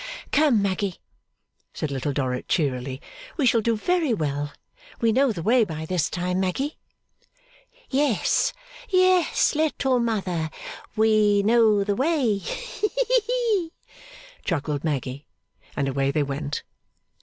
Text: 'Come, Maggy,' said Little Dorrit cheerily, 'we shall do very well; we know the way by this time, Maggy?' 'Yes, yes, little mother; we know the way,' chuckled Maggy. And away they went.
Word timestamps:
'Come, 0.31 0.63
Maggy,' 0.63 0.97
said 1.75 1.91
Little 1.91 2.11
Dorrit 2.11 2.47
cheerily, 2.47 2.99
'we 3.37 3.45
shall 3.45 3.61
do 3.61 3.75
very 3.77 4.15
well; 4.15 4.51
we 4.99 5.11
know 5.11 5.31
the 5.31 5.43
way 5.43 5.63
by 5.63 5.85
this 5.85 6.09
time, 6.09 6.39
Maggy?' 6.39 6.79
'Yes, 7.87 8.51
yes, 8.89 9.53
little 9.53 9.99
mother; 9.99 10.49
we 10.95 11.43
know 11.43 11.83
the 11.83 11.93
way,' 11.95 12.41
chuckled 14.43 14.83
Maggy. 14.83 15.27
And 15.77 15.87
away 15.87 16.09
they 16.09 16.23
went. 16.23 16.63